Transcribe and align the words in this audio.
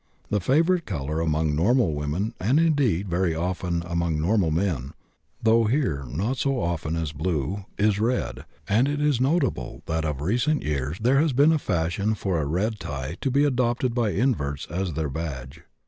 The 0.31 0.41
favorite 0.41 0.87
color 0.87 1.19
among 1.19 1.55
normal 1.55 1.93
women, 1.93 2.33
and 2.39 2.59
indeed 2.59 3.07
very 3.07 3.35
often 3.35 3.83
among 3.85 4.19
normal 4.19 4.49
men, 4.49 4.93
though 5.43 5.65
here 5.65 6.05
not 6.07 6.37
so 6.37 6.59
often 6.59 6.95
as 6.95 7.11
blue, 7.11 7.65
is 7.77 7.99
red, 7.99 8.45
and 8.67 8.87
it 8.87 8.99
is 8.99 9.21
notable 9.21 9.83
that 9.85 10.03
of 10.03 10.19
recent 10.21 10.63
years 10.63 10.97
there 10.99 11.19
has 11.21 11.33
been 11.33 11.51
a 11.51 11.59
fashion 11.59 12.15
for 12.15 12.41
a 12.41 12.47
red 12.47 12.79
tie 12.79 13.15
to 13.21 13.29
be 13.29 13.43
adopted 13.43 13.93
by 13.93 14.09
inverts 14.13 14.65
as 14.71 14.93
their 14.93 15.07
badge. 15.11 15.61